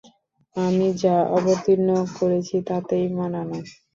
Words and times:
আমি 0.55 0.87
যা 1.01 1.15
অবতীর্ণ 1.37 1.89
করেছি 2.17 2.55
তাতে 2.69 2.93
ঈমান 3.07 3.31
আন। 3.35 3.49